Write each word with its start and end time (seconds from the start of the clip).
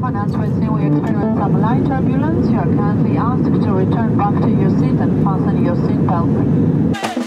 As 0.00 0.36
we 0.36 0.46
see, 0.60 0.68
we 0.68 0.86
experience 0.86 1.38
some 1.38 1.60
light 1.60 1.84
turbulence. 1.84 2.48
You 2.48 2.58
are 2.58 2.64
kindly 2.66 3.16
asked 3.16 3.44
to 3.44 3.72
return 3.72 4.16
back 4.16 4.40
to 4.42 4.48
your 4.48 4.70
seat 4.78 5.00
and 5.00 5.24
fasten 5.24 5.64
your 5.64 5.74
seatbelt. 5.74 7.17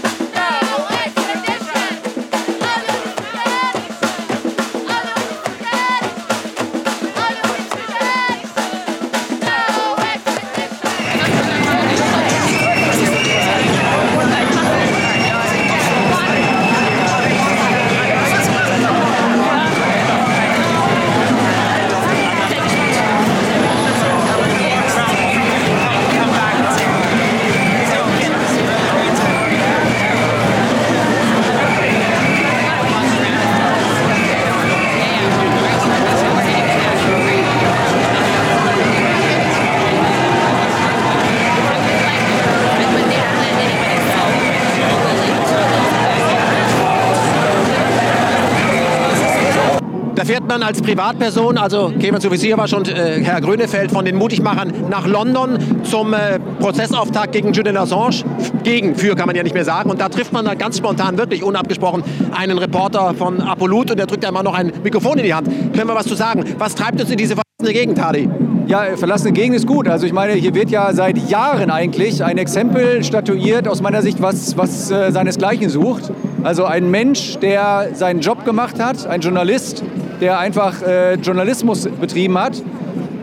Man 50.52 50.62
als 50.62 50.82
Privatperson, 50.82 51.56
also 51.56 51.94
wie 51.96 52.36
Sie 52.36 52.54
war 52.54 52.68
schon 52.68 52.84
äh, 52.84 53.24
Herr 53.24 53.40
Grönefeld 53.40 53.90
von 53.90 54.04
den 54.04 54.16
Mutigmachern 54.16 54.70
nach 54.90 55.06
London 55.06 55.56
zum 55.82 56.12
äh, 56.12 56.38
Prozessauftakt 56.60 57.32
gegen 57.32 57.54
Julian 57.54 57.78
Assange. 57.78 58.22
Gegen, 58.62 58.94
für 58.94 59.16
kann 59.16 59.24
man 59.28 59.34
ja 59.34 59.42
nicht 59.42 59.54
mehr 59.54 59.64
sagen. 59.64 59.88
Und 59.88 59.98
da 59.98 60.10
trifft 60.10 60.34
man 60.34 60.44
dann 60.44 60.58
ganz 60.58 60.76
spontan, 60.76 61.16
wirklich 61.16 61.42
unabgesprochen, 61.42 62.04
einen 62.36 62.58
Reporter 62.58 63.14
von 63.14 63.40
Apolut 63.40 63.92
und 63.92 63.96
der 63.96 64.04
drückt 64.04 64.26
einem 64.26 64.44
noch 64.44 64.52
ein 64.52 64.70
Mikrofon 64.84 65.16
in 65.16 65.24
die 65.24 65.32
Hand. 65.32 65.48
Können 65.72 65.88
wir 65.88 65.94
was 65.94 66.06
zu 66.06 66.16
sagen? 66.16 66.44
Was 66.58 66.74
treibt 66.74 67.00
uns 67.00 67.10
in 67.10 67.16
diese 67.16 67.34
verlassene 67.34 67.72
Gegend, 67.72 68.04
Hadi? 68.04 68.28
Ja, 68.66 68.84
verlassene 68.96 69.32
Gegend 69.32 69.56
ist 69.56 69.66
gut. 69.66 69.88
Also 69.88 70.04
ich 70.04 70.12
meine, 70.12 70.34
hier 70.34 70.54
wird 70.54 70.70
ja 70.70 70.92
seit 70.92 71.30
Jahren 71.30 71.70
eigentlich 71.70 72.22
ein 72.22 72.36
Exempel 72.36 73.02
statuiert, 73.02 73.68
aus 73.68 73.80
meiner 73.80 74.02
Sicht, 74.02 74.20
was, 74.20 74.58
was 74.58 74.90
äh, 74.90 75.12
seinesgleichen 75.12 75.70
sucht. 75.70 76.12
Also 76.42 76.66
ein 76.66 76.90
Mensch, 76.90 77.38
der 77.38 77.88
seinen 77.94 78.20
Job 78.20 78.44
gemacht 78.44 78.78
hat, 78.78 79.06
ein 79.06 79.22
Journalist, 79.22 79.82
der 80.22 80.38
einfach 80.38 80.80
äh, 80.82 81.14
Journalismus 81.14 81.88
betrieben 82.00 82.38
hat 82.38 82.62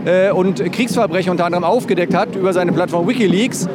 äh, 0.06 0.32
und 0.32 0.62
Kriegsverbrechen 0.72 1.32
unter 1.32 1.46
anderem 1.46 1.64
aufgedeckt 1.64 2.14
hat 2.14 2.36
über 2.36 2.52
seine 2.52 2.74
Plattform 2.74 3.08
Wikileaks, 3.08 3.70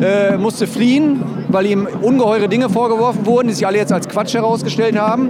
äh, 0.00 0.38
musste 0.38 0.66
fliehen, 0.66 1.22
weil 1.48 1.66
ihm 1.66 1.86
ungeheure 2.00 2.48
Dinge 2.48 2.70
vorgeworfen 2.70 3.26
wurden, 3.26 3.48
die 3.48 3.54
sich 3.54 3.66
alle 3.66 3.76
jetzt 3.76 3.92
als 3.92 4.08
Quatsch 4.08 4.32
herausgestellt 4.32 4.98
haben. 4.98 5.28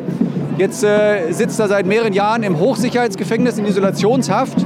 Jetzt 0.58 0.84
äh, 0.84 1.32
sitzt 1.32 1.58
er 1.58 1.66
seit 1.66 1.86
mehreren 1.86 2.12
Jahren 2.12 2.44
im 2.44 2.60
Hochsicherheitsgefängnis 2.60 3.58
in 3.58 3.66
Isolationshaft. 3.66 4.64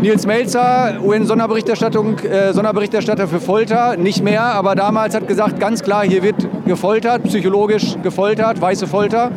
Nils 0.00 0.26
Melzer, 0.26 0.94
UN-Sonderberichterstattung, 1.04 2.20
äh, 2.20 2.52
Sonderberichterstatter 2.52 3.26
für 3.26 3.40
Folter, 3.40 3.96
nicht 3.96 4.22
mehr, 4.22 4.42
aber 4.42 4.76
damals 4.76 5.14
hat 5.16 5.26
gesagt, 5.26 5.58
ganz 5.58 5.82
klar, 5.82 6.04
hier 6.04 6.22
wird 6.22 6.46
gefoltert, 6.66 7.24
psychologisch 7.24 7.96
gefoltert, 8.02 8.60
weiße 8.60 8.86
Folter. 8.86 9.32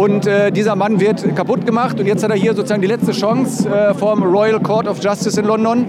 Und 0.00 0.26
äh, 0.26 0.50
dieser 0.50 0.76
Mann 0.76 0.98
wird 0.98 1.36
kaputt 1.36 1.66
gemacht 1.66 2.00
und 2.00 2.06
jetzt 2.06 2.24
hat 2.24 2.30
er 2.30 2.36
hier 2.36 2.54
sozusagen 2.54 2.80
die 2.80 2.88
letzte 2.88 3.12
Chance 3.12 3.68
äh, 3.68 3.92
vom 3.92 4.22
Royal 4.22 4.58
Court 4.58 4.88
of 4.88 4.98
Justice 5.04 5.38
in 5.38 5.46
London. 5.46 5.84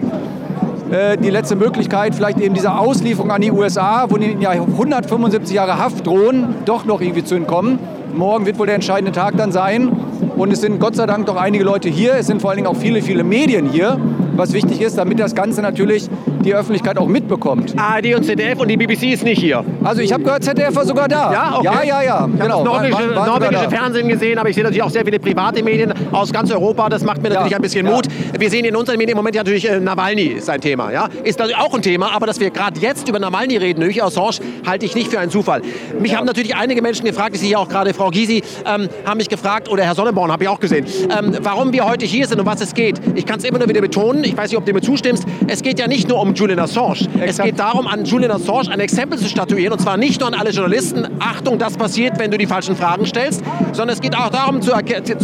Äh, 0.91 1.15
die 1.15 1.29
letzte 1.29 1.55
Möglichkeit, 1.55 2.13
vielleicht 2.13 2.37
eben 2.41 2.53
dieser 2.53 2.77
Auslieferung 2.77 3.31
an 3.31 3.39
die 3.39 3.53
USA, 3.53 4.07
wo 4.09 4.17
ihnen 4.17 4.41
ja 4.41 4.49
175 4.49 5.55
Jahre 5.55 5.77
Haft 5.77 6.05
drohen, 6.05 6.55
doch 6.65 6.83
noch 6.83 6.99
irgendwie 6.99 7.23
zu 7.23 7.35
entkommen. 7.35 7.79
Morgen 8.13 8.45
wird 8.45 8.59
wohl 8.59 8.65
der 8.65 8.75
entscheidende 8.75 9.13
Tag 9.13 9.37
dann 9.37 9.53
sein. 9.53 9.89
Und 10.35 10.51
es 10.51 10.59
sind 10.59 10.81
Gott 10.81 10.97
sei 10.97 11.05
Dank 11.05 11.27
doch 11.27 11.37
einige 11.37 11.63
Leute 11.63 11.87
hier. 11.87 12.15
Es 12.15 12.27
sind 12.27 12.41
vor 12.41 12.49
allen 12.49 12.57
Dingen 12.57 12.67
auch 12.67 12.75
viele, 12.75 13.01
viele 13.01 13.23
Medien 13.23 13.69
hier, 13.69 13.97
was 14.35 14.51
wichtig 14.51 14.81
ist, 14.81 14.97
damit 14.97 15.21
das 15.21 15.35
Ganze 15.35 15.61
natürlich 15.61 16.09
die 16.41 16.53
Öffentlichkeit 16.53 16.97
auch 16.97 17.07
mitbekommt. 17.07 17.73
ARD 17.77 18.15
und 18.15 18.23
ZDF 18.25 18.59
und 18.59 18.67
die 18.67 18.77
BBC 18.77 19.13
ist 19.13 19.23
nicht 19.23 19.39
hier. 19.39 19.63
Also 19.83 20.01
ich 20.01 20.11
habe 20.11 20.23
gehört, 20.23 20.43
ZDF 20.43 20.75
war 20.75 20.85
sogar 20.85 21.07
da. 21.07 21.31
Ja, 21.31 21.55
okay. 21.57 21.65
ja, 21.65 21.83
ja. 21.83 22.01
ja. 22.01 22.01
Ich 22.03 22.11
habe 22.11 22.31
Genau. 22.37 22.63
das 22.63 22.73
norwegische, 22.73 23.09
War- 23.09 23.15
war- 23.15 23.39
norwegische. 23.39 23.69
Fernsehen 23.69 24.07
gesehen, 24.07 24.37
aber 24.39 24.49
ich 24.49 24.55
sehe 24.55 24.63
natürlich 24.63 24.83
auch 24.83 24.89
sehr 24.89 25.05
viele 25.05 25.19
private 25.19 25.63
Medien 25.63 25.93
aus 26.11 26.31
ganz 26.33 26.51
Europa. 26.51 26.89
Das 26.89 27.03
macht 27.03 27.21
mir 27.21 27.29
natürlich 27.29 27.51
Ja, 27.51 27.57
ein 27.57 27.61
bisschen. 27.61 27.85
Mut. 27.85 28.05
Wir 28.37 28.49
sehen 28.49 28.65
in 28.65 28.75
unseren 28.75 28.97
Medien 28.97 29.11
im 29.11 29.17
Moment 29.17 29.35
natürlich 29.35 29.69
äh, 29.69 29.79
Nawalny 29.79 30.23
ist 30.23 30.49
ein 30.49 30.61
Thema. 30.61 30.91
Ja? 30.91 31.07
Ist 31.23 31.39
natürlich 31.39 31.57
auch 31.57 31.73
ein 31.73 31.81
Thema, 31.81 32.13
aber 32.15 32.25
dass 32.27 32.39
wir 32.39 32.49
gerade 32.49 32.79
jetzt 32.79 33.07
über 33.07 33.19
Nawalny 33.19 33.57
reden, 33.57 33.81
durch 33.81 34.01
Assange, 34.03 34.37
halte 34.65 34.85
ich 34.85 34.95
nicht 34.95 35.09
für 35.09 35.19
einen 35.19 35.31
Zufall. 35.31 35.61
Mich 35.99 36.15
haben 36.15 36.25
natürlich 36.25 36.55
einige 36.55 36.81
Menschen 36.81 37.05
gefragt, 37.05 37.31
ich 37.35 37.39
sehe 37.41 37.49
hier 37.49 37.59
auch 37.59 37.69
gerade 37.69 37.93
Frau 37.93 38.09
Gysi, 38.09 38.43
ähm, 38.65 38.87
haben 39.05 39.17
mich 39.17 39.29
gefragt, 39.29 39.69
oder 39.69 39.83
Herr 39.83 39.95
Sonneborn 39.95 40.31
habe 40.31 40.43
ich 40.43 40.49
auch 40.49 40.59
gesehen, 40.59 40.85
ähm, 41.17 41.37
warum 41.41 41.71
wir 41.73 41.85
heute 41.87 42.05
hier 42.05 42.27
sind 42.27 42.39
und 42.39 42.45
was 42.45 42.61
es 42.61 42.73
geht. 42.73 42.99
Ich 43.15 43.25
kann 43.25 43.39
es 43.39 43.45
immer 43.45 43.59
nur 43.59 43.67
wieder 43.69 43.81
betonen, 43.81 44.23
ich 44.23 44.35
weiß 44.35 44.49
nicht, 44.49 44.57
ob 44.57 44.65
du 44.65 44.73
mir 44.73 44.81
zustimmst, 44.81 45.25
es 45.47 45.61
geht 45.61 45.79
ja 45.79 45.87
nicht 45.87 46.07
nur 46.09 46.19
um 46.21 46.30
Julian 46.33 46.59
Assange. 46.59 47.07
Es 47.15 47.21
Exakt. 47.21 47.49
geht 47.49 47.59
darum, 47.59 47.87
an 47.87 48.05
Julian 48.05 48.31
Assange 48.31 48.69
ein 48.71 48.79
Exempel 48.79 49.17
zu 49.19 49.27
statuieren, 49.27 49.73
und 49.73 49.79
zwar 49.79 49.97
nicht 49.97 50.19
nur 50.19 50.27
an 50.27 50.33
alle 50.33 50.51
Journalisten, 50.51 51.07
Achtung, 51.19 51.57
das 51.57 51.77
passiert, 51.77 52.19
wenn 52.19 52.31
du 52.31 52.37
die 52.37 52.47
falschen 52.47 52.75
Fragen 52.75 53.05
stellst, 53.05 53.43
sondern 53.71 53.95
es 53.95 54.01
geht 54.01 54.15
auch 54.15 54.29
darum 54.29 54.61
zu, 54.61 54.71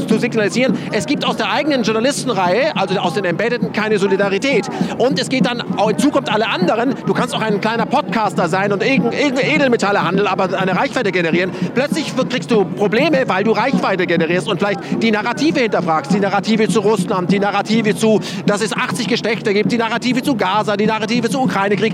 zu 0.07 0.19
signalisieren, 0.19 0.78
es 0.91 1.06
gibt 1.06 1.25
aus 1.25 1.38
der 1.38 1.51
eigenen 1.51 1.84
Journalistenreihe, 1.84 2.75
also 2.75 2.97
aus 3.00 3.13
den 3.13 3.25
Embeddeden, 3.25 3.72
keine 3.72 4.00
Solidarität. 4.00 4.68
Und 4.97 5.19
es 5.19 5.29
geht 5.29 5.45
dann 5.45 5.62
auch 5.78 5.90
in 5.90 5.97
Zukunft 5.97 6.31
alle 6.31 6.47
anderen, 6.47 6.95
du 7.06 7.13
kannst 7.13 7.35
auch 7.35 7.41
ein 7.41 7.62
kleiner 7.62 7.85
Podcaster 7.85 8.50
sein 8.50 8.72
und 8.72 8.84
irgendein 8.84 9.18
irgendein 9.18 9.56
Edelmetalle 9.56 10.03
handeln, 10.03 10.28
aber 10.28 10.57
eine 10.57 10.75
Reichweite 10.75 11.12
generieren. 11.12 11.51
Plötzlich 11.74 12.13
kriegst 12.29 12.51
du 12.51 12.66
Probleme, 12.66 13.24
weil 13.28 13.44
du 13.44 13.51
Reichweite 13.51 14.06
generierst 14.06 14.47
und 14.47 14.59
vielleicht 14.59 14.79
die 15.01 15.12
Narrative 15.12 15.59
hinterfragst, 15.59 16.13
die 16.13 16.19
Narrative 16.19 16.68
zu 16.68 16.79
Russland, 16.79 17.31
die 17.31 17.39
Narrative 17.39 17.95
zu, 17.95 18.19
dass 18.45 18.62
es 18.62 18.74
80 18.74 19.07
Geschlechter 19.07 19.53
gibt, 19.53 19.72
die 19.72 19.78
Narrative 19.78 20.22
zu 20.22 20.35
Gaza, 20.35 20.78
die 20.78 20.85
Narrative 20.85 20.97
zu 21.30 21.41
Ukraine-Krieg. 21.41 21.94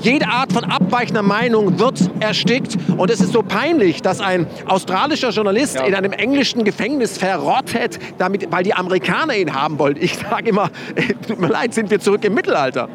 Jede 0.00 0.28
Art 0.28 0.52
von 0.52 0.64
abweichender 0.64 1.22
Meinung 1.22 1.78
wird 1.78 2.10
erstickt 2.20 2.76
und 2.96 3.10
es 3.10 3.20
ist 3.20 3.32
so 3.32 3.42
peinlich, 3.42 4.02
dass 4.02 4.20
ein 4.20 4.46
australischer 4.66 5.30
Journalist 5.30 5.76
in 5.76 5.94
einem 5.94 6.12
englischen 6.12 6.64
Gefängnis 6.64 7.16
verrottet, 7.16 7.98
damit, 8.18 8.52
weil 8.52 8.64
die 8.64 8.74
Amerikaner 8.74 9.34
ihn 9.34 9.54
haben 9.54 9.78
wollen. 9.78 9.96
Ich 9.98 10.16
sage 10.16 10.50
immer, 10.50 10.70
tut 11.26 11.40
mir 11.40 11.48
leid, 11.48 11.72
sind 11.74 11.90
wir 11.90 12.00
zurück 12.00 12.24
im 12.24 12.34
Mittelalter. 12.34 12.88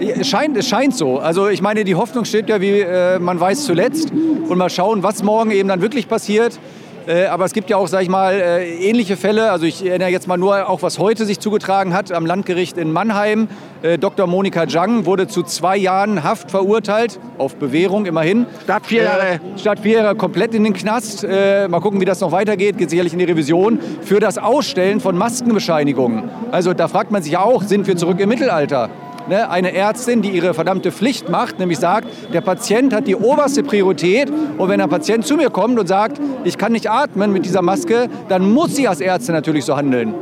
Es 0.00 0.28
scheint, 0.28 0.56
es 0.56 0.66
scheint 0.66 0.96
so. 0.96 1.18
Also 1.18 1.48
ich 1.48 1.60
meine, 1.60 1.84
die 1.84 1.94
Hoffnung 1.94 2.24
steht 2.24 2.48
ja, 2.48 2.60
wie 2.60 2.80
äh, 2.80 3.18
man 3.18 3.38
weiß, 3.38 3.64
zuletzt. 3.66 4.10
Und 4.10 4.56
mal 4.56 4.70
schauen, 4.70 5.02
was 5.02 5.22
morgen 5.22 5.50
eben 5.50 5.68
dann 5.68 5.82
wirklich 5.82 6.08
passiert. 6.08 6.58
Äh, 7.06 7.26
aber 7.26 7.44
es 7.44 7.52
gibt 7.52 7.70
ja 7.70 7.76
auch, 7.76 7.88
sag 7.88 8.02
ich 8.02 8.08
mal, 8.08 8.34
äh, 8.34 8.74
ähnliche 8.76 9.16
Fälle. 9.16 9.50
Also 9.50 9.66
ich 9.66 9.84
erinnere 9.84 10.10
jetzt 10.10 10.28
mal 10.28 10.36
nur 10.36 10.68
auch, 10.68 10.82
was 10.82 10.98
heute 10.98 11.24
sich 11.24 11.40
zugetragen 11.40 11.94
hat 11.94 12.12
am 12.12 12.26
Landgericht 12.26 12.76
in 12.76 12.92
Mannheim. 12.92 13.48
Äh, 13.82 13.98
Dr. 13.98 14.26
Monika 14.26 14.64
Jang 14.64 15.06
wurde 15.06 15.26
zu 15.26 15.42
zwei 15.42 15.76
Jahren 15.76 16.22
Haft 16.22 16.50
verurteilt, 16.50 17.18
auf 17.38 17.56
Bewährung 17.56 18.06
immerhin. 18.06 18.46
Statt 18.64 18.86
vier 18.86 19.04
Jahre. 19.04 19.40
Statt 19.56 19.80
vier 19.80 19.98
Jahre 19.98 20.14
komplett 20.14 20.54
in 20.54 20.64
den 20.64 20.74
Knast. 20.74 21.26
Mal 21.26 21.80
gucken, 21.80 22.00
wie 22.00 22.04
das 22.04 22.20
noch 22.20 22.32
weitergeht. 22.32 22.78
Geht 22.78 22.90
sicherlich 22.90 23.12
in 23.12 23.18
die 23.18 23.24
Revision. 23.24 23.78
Für 24.02 24.20
das 24.20 24.38
Ausstellen 24.38 25.00
von 25.00 25.16
Maskenbescheinigungen. 25.16 26.28
Also 26.50 26.74
da 26.74 26.88
fragt 26.88 27.10
man 27.10 27.22
sich 27.22 27.32
ja 27.32 27.42
auch, 27.42 27.62
sind 27.62 27.86
wir 27.86 27.96
zurück 27.96 28.20
im 28.20 28.28
Mittelalter? 28.28 28.90
Ne, 29.30 29.48
eine 29.48 29.72
Ärztin, 29.72 30.22
die 30.22 30.30
ihre 30.30 30.54
verdammte 30.54 30.90
Pflicht 30.90 31.28
macht, 31.28 31.60
nämlich 31.60 31.78
sagt, 31.78 32.08
der 32.32 32.40
Patient 32.40 32.92
hat 32.92 33.06
die 33.06 33.14
oberste 33.14 33.62
Priorität 33.62 34.28
und 34.58 34.68
wenn 34.68 34.80
ein 34.80 34.88
Patient 34.88 35.24
zu 35.24 35.36
mir 35.36 35.50
kommt 35.50 35.78
und 35.78 35.86
sagt, 35.86 36.20
ich 36.42 36.58
kann 36.58 36.72
nicht 36.72 36.90
atmen 36.90 37.32
mit 37.32 37.44
dieser 37.44 37.62
Maske, 37.62 38.08
dann 38.28 38.52
muss 38.52 38.74
sie 38.74 38.88
als 38.88 39.00
Ärztin 39.00 39.36
natürlich 39.36 39.64
so 39.64 39.76
handeln. 39.76 40.14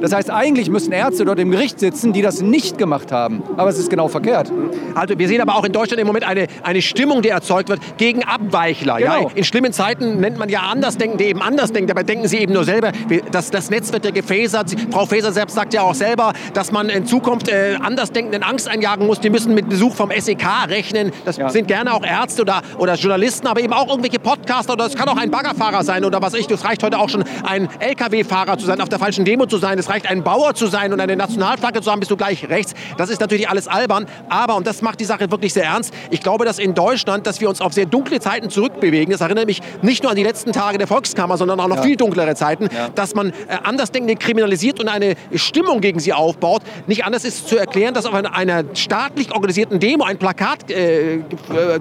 Das 0.00 0.12
heißt, 0.12 0.30
eigentlich 0.30 0.68
müssen 0.70 0.92
Ärzte 0.92 1.24
dort 1.24 1.38
im 1.38 1.50
Gericht 1.50 1.80
sitzen, 1.80 2.12
die 2.12 2.22
das 2.22 2.40
nicht 2.42 2.78
gemacht 2.78 3.12
haben. 3.12 3.42
Aber 3.56 3.68
es 3.70 3.78
ist 3.78 3.90
genau 3.90 4.08
verkehrt. 4.08 4.52
Also 4.94 5.18
wir 5.18 5.28
sehen 5.28 5.40
aber 5.40 5.56
auch 5.56 5.64
in 5.64 5.72
Deutschland 5.72 6.00
im 6.00 6.06
Moment 6.06 6.26
eine, 6.26 6.46
eine 6.62 6.82
Stimmung, 6.82 7.22
die 7.22 7.28
erzeugt 7.30 7.68
wird 7.68 7.80
gegen 7.96 8.22
Abweichler. 8.24 8.98
Ja? 8.98 9.16
Genau. 9.16 9.30
In 9.34 9.44
schlimmen 9.44 9.72
Zeiten 9.72 10.20
nennt 10.20 10.38
man 10.38 10.48
ja 10.48 10.60
Andersdenkende 10.60 11.24
eben 11.24 11.42
Andersdenken. 11.42 11.88
Dabei 11.88 12.02
denken 12.02 12.28
sie 12.28 12.38
eben 12.38 12.52
nur 12.52 12.64
selber. 12.64 12.92
Das, 13.32 13.50
das 13.50 13.70
Netz 13.70 13.92
wird 13.92 14.04
ja 14.04 14.10
gefäsert. 14.10 14.68
Sie- 14.70 14.76
Frau 14.90 15.06
Faeser 15.06 15.32
selbst 15.32 15.54
sagt 15.54 15.74
ja 15.74 15.82
auch 15.82 15.94
selber, 15.94 16.32
dass 16.54 16.72
man 16.72 16.88
in 16.88 17.06
Zukunft 17.06 17.48
äh, 17.48 17.76
Andersdenkenden 17.80 18.42
Angst 18.42 18.68
einjagen 18.68 19.06
muss. 19.06 19.20
Die 19.20 19.30
müssen 19.30 19.54
mit 19.54 19.68
Besuch 19.68 19.94
vom 19.94 20.10
SEK 20.16 20.44
rechnen. 20.68 21.12
Das 21.24 21.36
Ja. 21.36 21.48
sind 21.48 21.68
gerne 21.68 21.92
auch 21.94 22.04
Ärzte 22.04 22.42
oder, 22.42 22.62
oder 22.78 22.94
Journalisten, 22.94 23.46
aber 23.46 23.60
eben 23.60 23.72
auch 23.72 23.88
irgendwelche 23.88 24.18
Podcaster 24.18 24.74
oder 24.74 24.86
es 24.86 24.94
kann 24.94 25.08
auch 25.08 25.16
ein 25.16 25.30
Baggerfahrer 25.30 25.82
sein 25.84 26.04
oder 26.04 26.20
was 26.22 26.34
ich. 26.34 26.50
Es 26.50 26.64
reicht 26.64 26.82
heute 26.82 26.98
auch 26.98 27.08
schon 27.08 27.24
ein 27.44 27.68
LKW-Fahrer 27.80 28.58
zu 28.58 28.66
sein, 28.66 28.80
auf 28.80 28.88
der 28.88 28.98
falschen 28.98 29.24
Demo 29.24 29.46
zu 29.46 29.58
sein. 29.58 29.78
Es 29.78 29.85
es 29.86 29.92
reicht, 29.92 30.06
ein 30.06 30.22
Bauer 30.22 30.54
zu 30.54 30.66
sein 30.66 30.92
und 30.92 31.00
eine 31.00 31.16
Nationalflagge 31.16 31.80
zu 31.80 31.90
haben, 31.90 32.00
bist 32.00 32.10
du 32.10 32.16
gleich 32.16 32.48
rechts. 32.48 32.74
Das 32.96 33.10
ist 33.10 33.20
natürlich 33.20 33.48
alles 33.48 33.68
albern. 33.68 34.06
Aber, 34.28 34.56
und 34.56 34.66
das 34.66 34.82
macht 34.82 35.00
die 35.00 35.04
Sache 35.04 35.30
wirklich 35.30 35.52
sehr 35.52 35.64
ernst, 35.64 35.94
ich 36.10 36.20
glaube, 36.20 36.44
dass 36.44 36.58
in 36.58 36.74
Deutschland, 36.74 37.26
dass 37.26 37.40
wir 37.40 37.48
uns 37.48 37.60
auf 37.60 37.72
sehr 37.72 37.86
dunkle 37.86 38.20
Zeiten 38.20 38.50
zurückbewegen. 38.50 39.12
Das 39.12 39.20
erinnert 39.20 39.46
mich 39.46 39.60
nicht 39.82 40.02
nur 40.02 40.10
an 40.10 40.16
die 40.16 40.22
letzten 40.22 40.52
Tage 40.52 40.78
der 40.78 40.86
Volkskammer, 40.86 41.36
sondern 41.36 41.60
auch 41.60 41.68
noch 41.68 41.76
ja. 41.76 41.82
viel 41.82 41.96
dunklere 41.96 42.34
Zeiten, 42.34 42.68
ja. 42.74 42.88
dass 42.88 43.14
man 43.14 43.30
äh, 43.30 43.32
Andersdenkende 43.62 44.16
kriminalisiert 44.16 44.80
und 44.80 44.88
eine 44.88 45.14
Stimmung 45.34 45.80
gegen 45.80 46.00
sie 46.00 46.12
aufbaut. 46.12 46.62
Nicht 46.86 47.04
anders 47.04 47.24
ist 47.24 47.48
zu 47.48 47.56
erklären, 47.56 47.94
dass 47.94 48.06
auf 48.06 48.14
einer, 48.14 48.34
einer 48.34 48.64
staatlich 48.74 49.32
organisierten 49.32 49.78
Demo 49.80 50.04
ein 50.04 50.18
Plakat 50.18 50.70
äh, 50.70 51.16
äh 51.16 51.20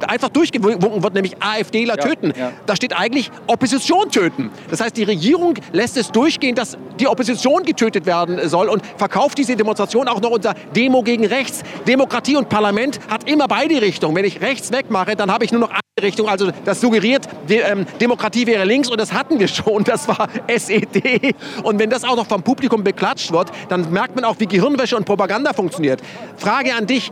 einfach 0.07 0.30
durchgewunken 0.30 1.04
wird, 1.04 1.13
nämlich 1.13 1.42
AfDler 1.42 1.96
ja. 1.98 2.04
töten. 2.04 2.34
Da 2.66 2.75
steht 2.75 2.96
eigentlich 2.96 3.31
Opposition 3.48 4.12
töten. 4.12 4.52
Das 4.69 4.81
heißt, 4.81 4.96
die 4.96 5.04
Regierung 5.04 5.56
lässt 5.72 5.98
es 5.98 6.12
durchgehen, 6.12 6.56
dass 6.56 6.78
die 7.00 7.07
Opposition 7.07 7.63
getötet 7.63 7.94
werden 8.06 8.50
soll 8.50 8.68
und 8.68 8.83
verkauft 8.97 9.38
diese 9.38 9.56
Demonstration 9.56 10.07
auch 10.07 10.21
noch 10.21 10.31
unter 10.31 10.53
Demo 10.75 11.03
gegen 11.03 11.25
rechts. 11.25 11.63
Demokratie 11.88 12.36
und 12.36 12.50
Parlament 12.50 13.00
hat 13.09 13.30
immer 13.30 13.47
beide 13.47 13.81
Richtungen. 13.81 14.15
Wenn 14.15 14.25
ich 14.25 14.42
rechts 14.42 14.71
wegmache, 14.71 15.15
dann 15.15 15.31
habe 15.31 15.45
ich 15.45 15.51
nur 15.51 15.62
noch 15.62 15.71
Richtung. 16.06 16.28
Also 16.28 16.52
das 16.63 16.81
suggeriert, 16.81 17.28
die, 17.50 17.56
ähm, 17.56 17.86
Demokratie 18.00 18.48
wäre 18.48 18.66
links 18.66 18.90
und 18.90 19.00
das 19.00 19.13
hatten 19.13 19.40
wir 19.40 19.48
schon. 19.48 19.84
Das 19.84 20.07
war 20.07 20.28
SED. 20.48 21.36
Und 21.63 21.80
wenn 21.80 21.90
das 21.90 22.04
auch 22.04 22.16
noch 22.16 22.28
vom 22.28 22.42
Publikum 22.42 22.84
beklatscht 22.84 23.31
wird, 23.31 23.52
dann 23.69 23.92
merkt 23.92 24.16
man 24.16 24.25
auch, 24.25 24.36
wie 24.40 24.48
Gehirnwäsche 24.48 24.98
und 24.98 25.06
Propaganda 25.06 25.54
funktioniert. 25.54 26.02
Frage 26.38 26.74
an 26.74 26.88
dich, 26.88 27.12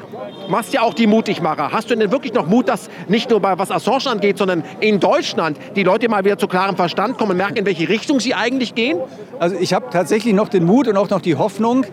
machst 0.50 0.74
ja 0.74 0.81
auch 0.81 0.94
die 0.94 1.07
Mutigmacher. 1.07 1.72
Hast 1.72 1.90
du 1.90 1.95
denn 1.95 2.12
wirklich 2.12 2.34
noch 2.34 2.48
Mut, 2.48 2.68
dass 2.69 2.90
nicht 3.07 3.30
nur 3.30 3.40
bei 3.40 3.57
was 3.57 3.72
Assange 3.72 4.07
angeht, 4.07 4.38
sondern 4.38 4.63
in 4.80 5.00
Deutschland 5.00 5.57
die 5.75 5.84
Leute 5.84 6.10
mal 6.10 6.24
wieder 6.25 6.38
zu 6.38 6.48
klarem 6.48 6.75
Verstand 6.75 7.18
kommen 7.18 7.31
und 7.31 7.38
merken, 7.38 7.57
in 7.57 7.66
welche 7.66 7.88
Richtung 7.90 8.19
sie 8.19 8.34
eigentlich 8.34 8.75
gehen? 8.75 8.98
Also 9.40 9.56
ich 9.60 9.74
habe 9.74 9.88
tatsächlich 9.92 10.34
noch 10.34 10.50
den 10.50 10.66
Mut 10.66 10.88
und 10.88 10.98
auch 10.98 11.10
noch 11.10 11.22
die 11.22 11.36
Hoffnung, 11.36 11.86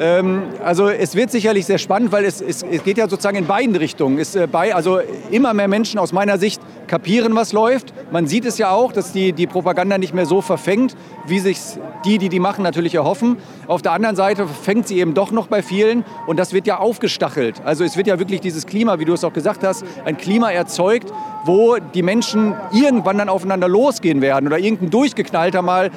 ähm, 0.00 0.42
also 0.64 0.88
es 0.88 1.14
wird 1.14 1.30
sicherlich 1.30 1.66
sehr 1.66 1.78
spannend, 1.78 2.12
weil 2.12 2.24
es, 2.24 2.40
es, 2.40 2.62
es 2.62 2.84
geht 2.84 2.98
ja 2.98 3.08
sozusagen 3.08 3.36
in 3.36 3.46
beiden 3.46 3.74
Richtungen. 3.76 4.18
Es, 4.18 4.34
äh, 4.34 4.46
bei, 4.50 4.74
also 4.74 5.00
immer 5.30 5.54
mehr 5.54 5.68
Menschen 5.68 5.98
aus 5.98 6.12
meiner 6.12 6.38
Sicht 6.38 6.60
kapieren, 6.86 7.34
was 7.34 7.52
läuft. 7.52 7.92
Man 8.12 8.26
sieht 8.26 8.44
es 8.44 8.58
ja 8.58 8.70
auch, 8.70 8.92
dass 8.92 9.12
die, 9.12 9.32
die 9.32 9.46
Propaganda 9.46 9.98
nicht 9.98 10.14
mehr 10.14 10.26
so 10.26 10.40
verfängt, 10.40 10.96
wie 11.26 11.38
sich 11.38 11.58
die, 12.04 12.18
die 12.18 12.28
die 12.28 12.40
machen, 12.40 12.62
natürlich 12.62 12.94
erhoffen. 12.94 13.36
Auf 13.66 13.82
der 13.82 13.92
anderen 13.92 14.16
Seite 14.16 14.46
fängt 14.46 14.86
sie 14.86 14.98
eben 14.98 15.14
doch 15.14 15.30
noch 15.32 15.46
bei 15.48 15.62
vielen 15.62 16.04
und 16.26 16.38
das 16.38 16.52
wird 16.52 16.66
ja 16.66 16.78
aufgestachelt. 16.78 17.62
Also 17.64 17.84
es 17.84 17.96
wird 17.96 18.06
ja 18.06 18.18
wirklich 18.18 18.40
dieses 18.40 18.66
Klima, 18.66 18.98
wie 18.98 19.04
du 19.04 19.12
es 19.12 19.24
auch 19.24 19.32
gesagt 19.32 19.64
hast, 19.64 19.84
ein 20.04 20.16
Klima 20.16 20.50
erzeugt, 20.50 21.12
wo 21.44 21.76
die 21.94 22.02
Menschen 22.02 22.54
irgendwann 22.72 23.18
dann 23.18 23.28
aufeinander 23.28 23.68
losgehen 23.68 24.20
werden 24.20 24.46
oder 24.46 24.58
irgendein 24.58 24.90
Durchgeknallter 24.90 25.62
mal, 25.62 25.90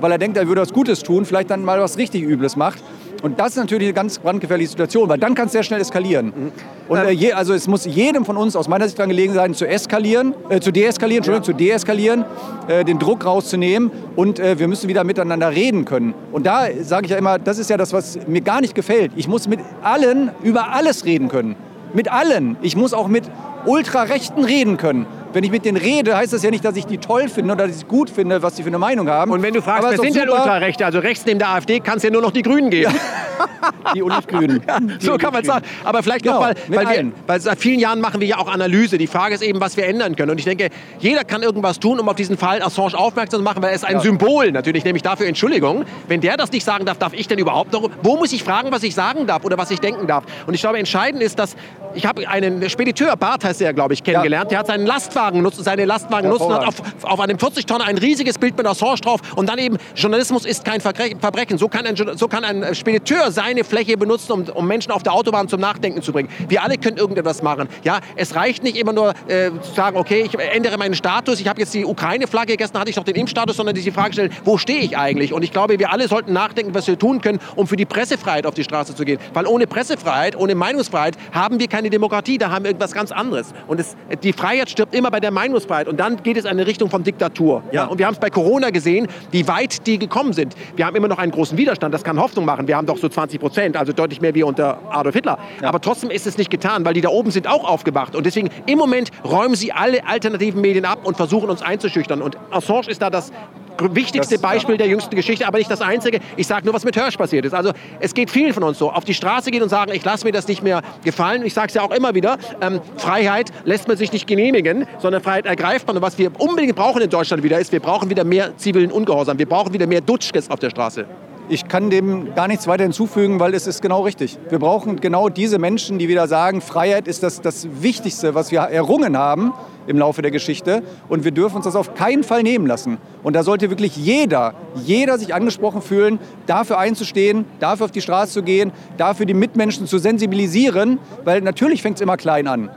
weil 0.00 0.12
er 0.12 0.18
denkt, 0.18 0.36
er 0.36 0.48
würde 0.48 0.60
was 0.60 0.72
Gutes 0.72 1.02
tun, 1.02 1.24
vielleicht 1.24 1.50
dann 1.50 1.64
mal 1.64 1.80
was 1.80 1.96
richtig 1.96 2.22
Übles 2.22 2.56
macht. 2.56 2.82
Und 3.22 3.40
das 3.40 3.50
ist 3.50 3.56
natürlich 3.56 3.88
eine 3.88 3.94
ganz 3.94 4.18
brandgefährliche 4.18 4.70
Situation, 4.70 5.08
weil 5.08 5.18
dann 5.18 5.34
kann 5.34 5.46
es 5.46 5.52
sehr 5.52 5.62
schnell 5.62 5.80
eskalieren. 5.80 6.26
Mhm. 6.26 6.52
Und 6.88 6.98
äh, 6.98 7.10
je, 7.10 7.32
also 7.32 7.54
es 7.54 7.66
muss 7.66 7.84
jedem 7.84 8.24
von 8.24 8.36
uns 8.36 8.56
aus 8.56 8.68
meiner 8.68 8.86
Sicht 8.86 8.98
daran 8.98 9.10
gelegen 9.10 9.34
sein, 9.34 9.54
zu 9.54 9.66
eskalieren, 9.66 10.34
äh, 10.48 10.60
zu 10.60 10.70
deeskalieren, 10.70 11.18
Entschuldigung, 11.18 11.44
zu 11.44 11.52
deeskalieren, 11.52 12.24
äh, 12.68 12.84
den 12.84 12.98
Druck 12.98 13.24
rauszunehmen 13.24 13.90
und 14.14 14.38
äh, 14.38 14.58
wir 14.58 14.68
müssen 14.68 14.88
wieder 14.88 15.04
miteinander 15.04 15.50
reden 15.50 15.84
können. 15.84 16.14
Und 16.32 16.46
da 16.46 16.66
sage 16.82 17.06
ich 17.06 17.12
ja 17.12 17.18
immer, 17.18 17.38
das 17.38 17.58
ist 17.58 17.70
ja 17.70 17.76
das, 17.76 17.92
was 17.92 18.18
mir 18.26 18.40
gar 18.40 18.60
nicht 18.60 18.74
gefällt. 18.74 19.12
Ich 19.16 19.28
muss 19.28 19.48
mit 19.48 19.60
allen 19.82 20.30
über 20.42 20.72
alles 20.72 21.04
reden 21.04 21.28
können. 21.28 21.56
Mit 21.94 22.10
allen. 22.10 22.56
Ich 22.62 22.76
muss 22.76 22.92
auch 22.92 23.08
mit 23.08 23.24
Ultrarechten 23.64 24.44
reden 24.44 24.76
können. 24.76 25.06
Wenn 25.32 25.44
ich 25.44 25.50
mit 25.50 25.64
denen 25.64 25.76
rede, 25.76 26.16
heißt 26.16 26.32
das 26.32 26.42
ja 26.42 26.50
nicht, 26.50 26.64
dass 26.64 26.76
ich 26.76 26.86
die 26.86 26.98
toll 26.98 27.28
finde 27.28 27.54
oder 27.54 27.66
dass 27.66 27.76
ich 27.76 27.88
gut 27.88 28.08
finde, 28.10 28.42
was 28.42 28.56
sie 28.56 28.62
für 28.62 28.68
eine 28.68 28.78
Meinung 28.78 29.08
haben. 29.08 29.32
Und 29.32 29.42
wenn 29.42 29.52
du 29.52 29.60
fragst, 29.60 29.88
wer 29.88 29.98
sind 29.98 30.16
denn 30.16 30.28
Ultrarechte? 30.28 30.84
Also 30.84 30.98
rechts 30.98 31.24
neben 31.26 31.38
der 31.38 31.50
AfD 31.50 31.80
kann 31.80 31.98
es 31.98 32.02
ja 32.02 32.10
nur 32.10 32.22
noch 32.22 32.32
die 32.32 32.42
Grünen 32.42 32.70
geben. 32.70 32.92
Ja. 32.92 33.46
Die 33.94 34.02
Olivgrünen. 34.02 34.62
Ja, 34.66 34.78
so 34.98 35.16
kann 35.16 35.32
man 35.32 35.44
sagen. 35.44 35.64
Aber 35.84 36.02
vielleicht 36.02 36.22
genau, 36.22 36.40
noch 36.40 36.40
mal, 36.40 36.54
weil, 36.68 36.88
wir, 36.88 37.12
weil 37.26 37.40
seit 37.40 37.58
vielen 37.58 37.78
Jahren 37.78 38.00
machen 38.00 38.20
wir 38.20 38.26
ja 38.26 38.38
auch 38.38 38.48
Analyse. 38.48 38.98
Die 38.98 39.06
Frage 39.06 39.34
ist 39.34 39.42
eben, 39.42 39.60
was 39.60 39.76
wir 39.76 39.86
ändern 39.86 40.16
können. 40.16 40.30
Und 40.30 40.38
ich 40.38 40.44
denke, 40.44 40.70
jeder 40.98 41.24
kann 41.24 41.42
irgendwas 41.42 41.78
tun, 41.78 42.00
um 42.00 42.08
auf 42.08 42.16
diesen 42.16 42.36
Fall 42.36 42.62
Assange 42.62 42.98
aufmerksam 42.98 43.40
zu 43.40 43.44
machen, 43.44 43.62
weil 43.62 43.70
er 43.70 43.76
ist 43.76 43.84
ein 43.84 43.96
ja. 43.96 44.00
Symbol 44.00 44.50
natürlich, 44.50 44.84
nämlich 44.84 45.02
dafür 45.02 45.26
Entschuldigung. 45.26 45.84
Wenn 46.08 46.20
der 46.20 46.36
das 46.36 46.50
nicht 46.50 46.64
sagen 46.64 46.84
darf, 46.84 46.98
darf 46.98 47.12
ich 47.12 47.28
denn 47.28 47.38
überhaupt 47.38 47.72
noch? 47.72 47.88
Wo 48.02 48.16
muss 48.16 48.32
ich 48.32 48.42
fragen, 48.42 48.72
was 48.72 48.82
ich 48.82 48.94
sagen 48.94 49.26
darf 49.26 49.44
oder 49.44 49.58
was 49.58 49.70
ich 49.70 49.80
denken 49.80 50.06
darf? 50.06 50.24
Und 50.46 50.54
ich 50.54 50.60
glaube, 50.60 50.78
entscheidend 50.78 51.22
ist, 51.22 51.38
dass 51.38 51.54
ich 51.94 52.04
habe 52.04 52.28
einen 52.28 52.68
Spediteur, 52.68 53.16
Bart 53.16 53.44
heißt 53.44 53.62
er, 53.62 53.72
glaube 53.72 53.94
ich, 53.94 54.02
kennengelernt. 54.02 54.50
Der 54.50 54.58
hat 54.58 54.66
seinen 54.66 54.86
Lastwagen 54.86 55.38
genutzt, 55.38 55.62
seine 55.64 55.84
Lastwagen 55.84 56.06
Lastwagen 56.06 56.28
nutzen, 56.28 56.52
hat 56.52 56.66
auf, 56.66 57.04
auf 57.04 57.20
einem 57.20 57.38
40 57.38 57.66
Tonner 57.66 57.84
ein 57.84 57.98
riesiges 57.98 58.38
Bild 58.38 58.56
mit 58.56 58.66
Assange 58.66 58.96
drauf 58.96 59.20
und 59.34 59.48
dann 59.48 59.58
eben, 59.58 59.78
Journalismus 59.94 60.44
ist 60.44 60.64
kein 60.64 60.80
Verbrechen. 60.80 61.58
So 61.58 61.68
kann 61.68 61.86
ein, 61.86 61.96
so 61.96 62.28
kann 62.28 62.44
ein 62.44 62.74
Spediteur 62.74 63.30
seine 63.56 63.64
Fläche 63.64 63.96
benutzen, 63.96 64.32
um, 64.32 64.44
um 64.54 64.66
Menschen 64.66 64.92
auf 64.92 65.02
der 65.02 65.14
Autobahn 65.14 65.48
zum 65.48 65.60
Nachdenken 65.60 66.02
zu 66.02 66.12
bringen. 66.12 66.28
Wir 66.48 66.62
alle 66.62 66.76
können 66.76 66.98
irgendetwas 66.98 67.42
machen. 67.42 67.68
Ja, 67.84 68.00
es 68.14 68.34
reicht 68.34 68.62
nicht 68.62 68.76
immer 68.76 68.92
nur 68.92 69.14
äh, 69.28 69.50
zu 69.62 69.72
sagen, 69.74 69.96
okay, 69.96 70.26
ich 70.26 70.38
ändere 70.38 70.76
meinen 70.76 70.94
Status, 70.94 71.40
ich 71.40 71.48
habe 71.48 71.60
jetzt 71.60 71.72
die 71.72 71.84
Ukraine-Flagge, 71.84 72.56
gestern 72.56 72.80
hatte 72.80 72.90
ich 72.90 72.96
noch 72.96 73.04
den 73.04 73.14
Impfstatus, 73.16 73.56
sondern 73.56 73.74
die 73.74 73.90
Frage 73.90 74.12
stellen, 74.12 74.32
wo 74.44 74.58
stehe 74.58 74.80
ich 74.80 74.96
eigentlich? 74.98 75.32
Und 75.32 75.42
ich 75.42 75.52
glaube, 75.52 75.78
wir 75.78 75.90
alle 75.90 76.06
sollten 76.08 76.32
nachdenken, 76.32 76.74
was 76.74 76.86
wir 76.86 76.98
tun 76.98 77.20
können, 77.20 77.38
um 77.54 77.66
für 77.66 77.76
die 77.76 77.86
Pressefreiheit 77.86 78.46
auf 78.46 78.54
die 78.54 78.64
Straße 78.64 78.94
zu 78.94 79.04
gehen. 79.04 79.18
Weil 79.32 79.46
ohne 79.46 79.66
Pressefreiheit, 79.66 80.36
ohne 80.36 80.54
Meinungsfreiheit 80.54 81.16
haben 81.32 81.58
wir 81.58 81.68
keine 81.68 81.88
Demokratie, 81.88 82.36
da 82.36 82.50
haben 82.50 82.64
wir 82.64 82.70
irgendwas 82.70 82.92
ganz 82.92 83.12
anderes. 83.12 83.54
Und 83.66 83.80
es, 83.80 83.96
die 84.22 84.32
Freiheit 84.32 84.68
stirbt 84.68 84.94
immer 84.94 85.10
bei 85.10 85.20
der 85.20 85.30
Meinungsfreiheit. 85.30 85.88
Und 85.88 85.98
dann 85.98 86.22
geht 86.22 86.36
es 86.36 86.44
in 86.44 86.50
eine 86.50 86.66
Richtung 86.66 86.90
von 86.90 87.02
Diktatur. 87.02 87.62
Ja. 87.72 87.86
Und 87.86 87.98
wir 87.98 88.06
haben 88.06 88.14
es 88.14 88.20
bei 88.20 88.30
Corona 88.30 88.70
gesehen, 88.70 89.08
wie 89.30 89.48
weit 89.48 89.86
die 89.86 89.98
gekommen 89.98 90.34
sind. 90.34 90.54
Wir 90.76 90.84
haben 90.84 90.96
immer 90.96 91.08
noch 91.08 91.18
einen 91.18 91.32
großen 91.32 91.56
Widerstand, 91.56 91.94
das 91.94 92.04
kann 92.04 92.20
Hoffnung 92.20 92.44
machen. 92.44 92.68
Wir 92.68 92.76
haben 92.76 92.86
doch 92.86 92.98
so 92.98 93.08
20 93.08 93.40
Prozent, 93.46 93.76
also 93.76 93.92
deutlich 93.92 94.20
mehr 94.20 94.34
wie 94.34 94.42
unter 94.42 94.78
Adolf 94.90 95.14
Hitler. 95.14 95.38
Ja. 95.62 95.68
Aber 95.68 95.80
trotzdem 95.80 96.10
ist 96.10 96.26
es 96.26 96.36
nicht 96.36 96.50
getan, 96.50 96.84
weil 96.84 96.94
die 96.94 97.00
da 97.00 97.10
oben 97.10 97.30
sind 97.30 97.46
auch 97.46 97.62
aufgewacht. 97.62 98.16
Und 98.16 98.26
deswegen 98.26 98.50
im 98.66 98.76
Moment 98.76 99.10
räumen 99.24 99.54
sie 99.54 99.70
alle 99.70 100.04
alternativen 100.04 100.60
Medien 100.60 100.84
ab 100.84 101.00
und 101.04 101.16
versuchen 101.16 101.48
uns 101.48 101.62
einzuschüchtern. 101.62 102.22
Und 102.22 102.36
Assange 102.50 102.88
ist 102.88 103.00
da 103.02 103.08
das 103.08 103.30
wichtigste 103.78 104.34
das, 104.34 104.42
Beispiel 104.42 104.76
der 104.78 104.88
jüngsten 104.88 105.14
Geschichte, 105.14 105.46
aber 105.46 105.58
nicht 105.58 105.70
das 105.70 105.80
einzige. 105.80 106.18
Ich 106.36 106.48
sage 106.48 106.64
nur, 106.64 106.74
was 106.74 106.84
mit 106.84 106.96
Hirsch 106.96 107.16
passiert 107.16 107.44
ist. 107.44 107.52
Also 107.52 107.70
es 108.00 108.14
geht 108.14 108.30
vielen 108.30 108.52
von 108.52 108.64
uns 108.64 108.78
so. 108.78 108.90
Auf 108.90 109.04
die 109.04 109.14
Straße 109.14 109.52
gehen 109.52 109.62
und 109.62 109.68
sagen, 109.68 109.92
ich 109.94 110.04
lasse 110.04 110.24
mir 110.24 110.32
das 110.32 110.48
nicht 110.48 110.64
mehr 110.64 110.82
gefallen. 111.04 111.44
Ich 111.44 111.54
sage 111.54 111.68
es 111.68 111.74
ja 111.74 111.82
auch 111.82 111.92
immer 111.92 112.14
wieder, 112.14 112.38
ähm, 112.60 112.80
Freiheit 112.96 113.52
lässt 113.64 113.86
man 113.86 113.96
sich 113.96 114.12
nicht 114.12 114.26
genehmigen, 114.26 114.86
sondern 114.98 115.22
Freiheit 115.22 115.46
ergreift 115.46 115.86
man. 115.86 115.96
Und 115.96 116.02
was 116.02 116.18
wir 116.18 116.32
unbedingt 116.40 116.74
brauchen 116.74 117.00
in 117.00 117.10
Deutschland 117.10 117.44
wieder 117.44 117.60
ist, 117.60 117.70
wir 117.70 117.80
brauchen 117.80 118.10
wieder 118.10 118.24
mehr 118.24 118.56
zivilen 118.56 118.90
Ungehorsam. 118.90 119.38
Wir 119.38 119.46
brauchen 119.46 119.72
wieder 119.72 119.86
mehr 119.86 120.00
Dutschkes 120.00 120.50
auf 120.50 120.58
der 120.58 120.70
Straße. 120.70 121.06
Ich 121.48 121.68
kann 121.68 121.90
dem 121.90 122.34
gar 122.34 122.48
nichts 122.48 122.66
weiter 122.66 122.82
hinzufügen, 122.82 123.38
weil 123.38 123.54
es 123.54 123.68
ist 123.68 123.80
genau 123.80 124.02
richtig. 124.02 124.36
Wir 124.48 124.58
brauchen 124.58 124.96
genau 125.00 125.28
diese 125.28 125.60
Menschen, 125.60 125.98
die 125.98 126.08
wieder 126.08 126.26
sagen, 126.26 126.60
Freiheit 126.60 127.06
ist 127.06 127.22
das, 127.22 127.40
das 127.40 127.68
Wichtigste, 127.82 128.34
was 128.34 128.50
wir 128.50 128.60
errungen 128.60 129.16
haben 129.16 129.54
im 129.86 129.96
Laufe 129.96 130.22
der 130.22 130.32
Geschichte. 130.32 130.82
Und 131.08 131.22
wir 131.22 131.30
dürfen 131.30 131.56
uns 131.56 131.64
das 131.64 131.76
auf 131.76 131.94
keinen 131.94 132.24
Fall 132.24 132.42
nehmen 132.42 132.66
lassen. 132.66 132.98
Und 133.22 133.36
da 133.36 133.44
sollte 133.44 133.70
wirklich 133.70 133.96
jeder, 133.96 134.54
jeder 134.74 135.18
sich 135.18 135.34
angesprochen 135.34 135.82
fühlen, 135.82 136.18
dafür 136.46 136.78
einzustehen, 136.78 137.44
dafür 137.60 137.84
auf 137.84 137.92
die 137.92 138.02
Straße 138.02 138.32
zu 138.32 138.42
gehen, 138.42 138.72
dafür 138.96 139.24
die 139.24 139.34
Mitmenschen 139.34 139.86
zu 139.86 139.98
sensibilisieren, 139.98 140.98
weil 141.24 141.42
natürlich 141.42 141.80
fängt 141.80 141.98
es 141.98 142.00
immer 142.00 142.16
klein 142.16 142.48
an. 142.48 142.70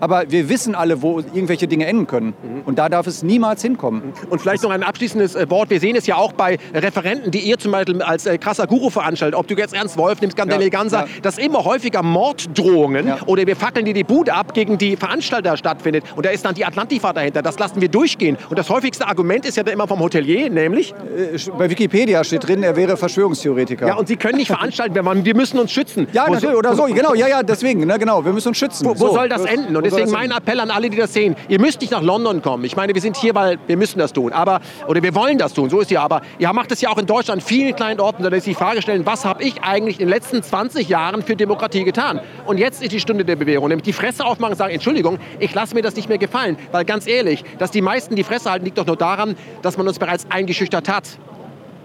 Aber 0.00 0.24
wir 0.28 0.48
wissen 0.48 0.74
alle, 0.74 1.02
wo 1.02 1.20
irgendwelche 1.20 1.66
Dinge 1.66 1.86
enden 1.86 2.06
können. 2.06 2.34
Mhm. 2.42 2.62
Und 2.64 2.78
da 2.78 2.88
darf 2.88 3.06
es 3.06 3.22
niemals 3.22 3.62
hinkommen. 3.62 4.12
Und 4.28 4.40
vielleicht 4.40 4.62
noch 4.62 4.70
ein 4.70 4.82
abschließendes 4.82 5.34
äh, 5.34 5.48
Wort. 5.50 5.70
Wir 5.70 5.80
sehen 5.80 5.96
es 5.96 6.06
ja 6.06 6.16
auch 6.16 6.32
bei 6.32 6.58
Referenten, 6.74 7.30
die 7.30 7.40
ihr 7.40 7.58
zum 7.58 7.72
Beispiel 7.72 8.02
als 8.02 8.26
äh, 8.26 8.38
krasser 8.38 8.66
Guru 8.66 8.90
veranstaltet. 8.90 9.38
Ob 9.38 9.46
du 9.46 9.54
jetzt 9.54 9.74
Ernst 9.74 9.96
Wolf 9.96 10.20
nimmst, 10.20 10.36
Gandele 10.36 10.64
ja, 10.64 10.68
Ganser, 10.68 11.00
ja. 11.00 11.06
dass 11.22 11.38
immer 11.38 11.64
häufiger 11.64 12.02
Morddrohungen 12.02 13.08
ja. 13.08 13.18
oder 13.26 13.46
wir 13.46 13.56
fackeln 13.56 13.86
dir 13.86 13.94
die 13.94 14.04
Bude 14.04 14.34
ab 14.34 14.54
gegen 14.54 14.78
die 14.78 14.96
Veranstalter 14.96 15.56
stattfindet. 15.56 16.04
Und 16.16 16.26
da 16.26 16.30
ist 16.30 16.44
dann 16.44 16.54
die 16.54 16.64
Atlantifa 16.64 17.12
dahinter. 17.12 17.42
Das 17.42 17.58
lassen 17.58 17.80
wir 17.80 17.88
durchgehen. 17.88 18.36
Und 18.50 18.58
das 18.58 18.68
häufigste 18.70 19.06
Argument 19.06 19.46
ist 19.46 19.56
ja 19.56 19.62
immer 19.64 19.86
vom 19.86 20.00
Hotelier, 20.00 20.50
nämlich? 20.50 20.92
Äh, 20.92 21.38
bei 21.56 21.70
Wikipedia 21.70 22.24
steht 22.24 22.46
drin, 22.46 22.62
er 22.62 22.76
wäre 22.76 22.96
Verschwörungstheoretiker. 22.96 23.86
Ja, 23.86 23.94
und 23.94 24.08
sie 24.08 24.16
können 24.16 24.38
nicht 24.38 24.48
veranstalten. 24.48 24.94
Wir 24.94 25.34
müssen 25.34 25.58
uns 25.58 25.72
schützen. 25.72 26.06
Ja, 26.12 26.28
natürlich, 26.28 26.56
oder 26.56 26.74
so. 26.74 26.84
Genau, 26.84 27.14
ja, 27.14 27.28
ja, 27.28 27.42
deswegen. 27.42 27.86
Ne, 27.86 27.98
genau, 27.98 28.24
wir 28.24 28.32
müssen 28.32 28.48
uns 28.48 28.58
schützen. 28.58 28.86
Wo, 28.86 28.90
wo 28.90 29.08
so. 29.08 29.14
soll 29.14 29.28
das 29.28 29.44
enden? 29.44 29.83
Und 29.84 29.92
deswegen 29.92 30.10
mein 30.10 30.30
Appell 30.30 30.60
an 30.60 30.70
alle, 30.70 30.88
die 30.88 30.96
das 30.96 31.12
sehen. 31.12 31.36
Ihr 31.48 31.60
müsst 31.60 31.80
nicht 31.80 31.90
nach 31.90 32.02
London 32.02 32.40
kommen. 32.40 32.64
Ich 32.64 32.76
meine, 32.76 32.94
wir 32.94 33.00
sind 33.00 33.16
hier, 33.16 33.34
weil 33.34 33.58
wir 33.66 33.76
müssen 33.76 33.98
das 33.98 34.12
tun. 34.12 34.32
Aber, 34.32 34.60
oder 34.88 35.02
wir 35.02 35.14
wollen 35.14 35.38
das 35.38 35.52
tun, 35.52 35.68
so 35.68 35.80
ist 35.80 35.90
ja. 35.90 36.02
Aber 36.02 36.22
ihr 36.38 36.52
macht 36.52 36.72
es 36.72 36.80
ja 36.80 36.90
auch 36.90 36.98
in 36.98 37.06
Deutschland, 37.06 37.42
vielen 37.42 37.74
kleinen 37.76 38.00
Orten. 38.00 38.22
Da 38.22 38.30
ist 38.30 38.46
die 38.46 38.54
Frage 38.54 38.82
stellen, 38.82 39.04
was 39.04 39.24
habe 39.24 39.42
ich 39.42 39.62
eigentlich 39.62 40.00
in 40.00 40.06
den 40.06 40.10
letzten 40.10 40.42
20 40.42 40.88
Jahren 40.88 41.22
für 41.22 41.36
Demokratie 41.36 41.84
getan? 41.84 42.20
Und 42.46 42.58
jetzt 42.58 42.82
ist 42.82 42.92
die 42.92 43.00
Stunde 43.00 43.24
der 43.24 43.36
Bewährung. 43.36 43.68
Nämlich 43.68 43.84
die 43.84 43.92
Fresse 43.92 44.24
aufmachen 44.24 44.52
und 44.52 44.58
sagen, 44.58 44.72
Entschuldigung, 44.72 45.18
ich 45.38 45.54
lasse 45.54 45.74
mir 45.74 45.82
das 45.82 45.96
nicht 45.96 46.08
mehr 46.08 46.18
gefallen. 46.18 46.56
Weil 46.72 46.84
ganz 46.84 47.06
ehrlich, 47.06 47.44
dass 47.58 47.70
die 47.70 47.82
meisten 47.82 48.16
die 48.16 48.24
Fresse 48.24 48.50
halten, 48.50 48.64
liegt 48.64 48.78
doch 48.78 48.86
nur 48.86 48.96
daran, 48.96 49.36
dass 49.62 49.76
man 49.76 49.86
uns 49.86 49.98
bereits 49.98 50.26
eingeschüchtert 50.30 50.88
hat. 50.88 51.18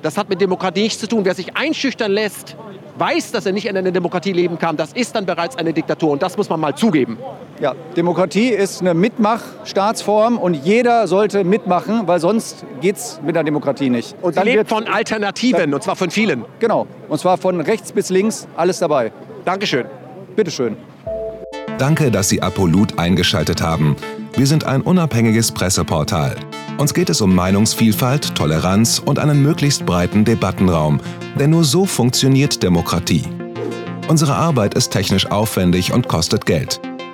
Das 0.01 0.18
hat 0.18 0.29
mit 0.29 0.39
Demokratie 0.39 0.84
nichts 0.84 1.00
zu 1.00 1.08
tun. 1.08 1.25
Wer 1.25 1.36
sich 1.36 1.58
einschüchtern 1.58 2.12
lässt, 2.12 2.56
weiß, 2.98 3.32
dass 3.32 3.46
er 3.46 3.51
nicht 3.51 3.65
in 3.65 3.75
einer 3.75 3.91
Demokratie 3.91 4.34
leben 4.34 4.60
kann, 4.60 4.77
das 4.77 4.94
ist 4.94 5.15
dann 5.15 5.25
bereits 5.25 5.56
eine 5.58 5.74
Diktatur. 5.74 6.12
Und 6.12 6.22
das 6.22 6.38
muss 6.38 6.50
man 6.50 6.60
mal 6.60 6.75
zugeben. 6.75 7.18
Ja, 7.62 7.75
Demokratie 7.98 8.48
ist 8.50 8.80
eine 8.80 8.94
Mitmachstaatsform 8.94 10.38
und 10.38 10.54
jeder 10.54 11.08
sollte 11.08 11.44
mitmachen, 11.44 12.08
weil 12.08 12.22
sonst 12.22 12.63
geht 12.80 12.96
es 12.96 13.20
mit 13.22 13.36
der 13.36 13.44
Demokratie 13.44 13.89
nicht. 13.89 14.16
Und 14.22 14.36
sie 14.36 14.42
lebt 14.42 14.70
von 14.70 14.88
Alternativen, 14.88 15.74
und 15.74 15.84
zwar 15.84 15.98
von 15.98 16.10
vielen. 16.10 16.46
Genau, 16.60 16.88
und 17.10 17.20
zwar 17.20 17.38
von 17.38 17.60
rechts 17.60 17.92
bis 17.92 18.10
links, 18.10 18.48
alles 18.56 18.80
dabei. 18.80 19.12
Dankeschön. 19.44 19.86
Bitteschön. 20.38 20.78
Danke, 21.78 22.12
dass 22.12 22.30
Sie 22.30 22.42
Apolut 22.42 22.98
eingeschaltet 22.98 23.62
haben. 23.62 23.98
Wir 24.38 24.48
sind 24.48 24.63
ein 24.66 24.82
unabhängiges 24.82 25.51
Presseportal. 25.51 26.38
Uns 26.78 26.94
geht 26.94 27.10
es 27.10 27.20
um 27.20 27.36
Meinungsvielfalt, 27.36 28.36
Toleranz 28.36 29.01
und 29.04 29.20
einen 29.20 29.44
möglichst 29.44 29.86
breiten 29.86 30.24
Debattenraum, 30.24 31.01
denn 31.38 31.50
nur 31.50 31.66
so 31.66 31.86
funktioniert 31.86 32.63
Demokratie. 32.63 33.24
Unsere 34.08 34.36
Arbeit 34.36 34.75
ist 34.75 34.92
technisch 34.92 35.30
aufwendig 35.30 35.92
und 35.92 36.08
kostet 36.08 36.46
Geld. 36.46 36.80